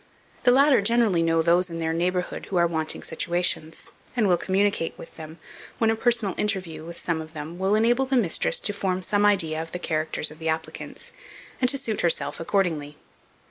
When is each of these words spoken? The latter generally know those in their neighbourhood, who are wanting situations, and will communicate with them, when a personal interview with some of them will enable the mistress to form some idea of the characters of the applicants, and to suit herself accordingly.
The 0.45 0.51
latter 0.51 0.81
generally 0.81 1.21
know 1.21 1.43
those 1.43 1.69
in 1.69 1.77
their 1.77 1.93
neighbourhood, 1.93 2.47
who 2.47 2.57
are 2.57 2.65
wanting 2.65 3.03
situations, 3.03 3.91
and 4.15 4.27
will 4.27 4.35
communicate 4.35 4.97
with 4.97 5.15
them, 5.15 5.37
when 5.77 5.91
a 5.91 5.95
personal 5.95 6.33
interview 6.39 6.83
with 6.83 6.97
some 6.97 7.21
of 7.21 7.33
them 7.33 7.59
will 7.59 7.75
enable 7.75 8.07
the 8.07 8.15
mistress 8.17 8.59
to 8.61 8.73
form 8.73 9.03
some 9.03 9.27
idea 9.27 9.61
of 9.61 9.73
the 9.73 9.77
characters 9.77 10.31
of 10.31 10.39
the 10.39 10.49
applicants, 10.49 11.13
and 11.59 11.69
to 11.69 11.77
suit 11.77 12.01
herself 12.01 12.39
accordingly. 12.39 12.97